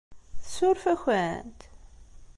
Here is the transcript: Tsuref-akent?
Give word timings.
Tsuref-akent? 0.43 1.59